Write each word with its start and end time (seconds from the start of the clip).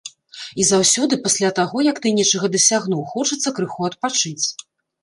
І 0.61 0.63
заўсёды 0.69 1.19
пасля 1.27 1.51
таго, 1.61 1.83
як 1.91 2.01
ты 2.07 2.15
нечага 2.21 2.53
дасягнуў, 2.57 3.07
хочацца 3.13 3.49
крыху 3.61 3.81
адпачыць. 3.93 4.45